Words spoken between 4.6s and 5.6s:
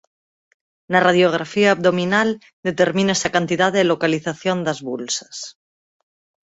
das bulsas.